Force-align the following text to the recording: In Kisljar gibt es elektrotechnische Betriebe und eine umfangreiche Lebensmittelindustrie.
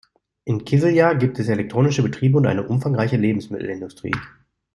In 0.45 0.65
Kisljar 0.65 1.13
gibt 1.13 1.37
es 1.37 1.47
elektrotechnische 1.47 2.01
Betriebe 2.01 2.35
und 2.39 2.47
eine 2.47 2.65
umfangreiche 2.67 3.17
Lebensmittelindustrie. 3.17 4.15